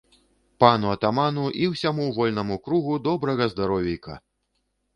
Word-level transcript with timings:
Пану 0.61 0.87
атаману 0.93 1.43
і 1.61 1.69
ўсяму 1.75 2.09
вольнаму 2.17 2.59
кругу 2.65 2.99
добрага 3.11 3.51
здаровейка! 3.55 4.21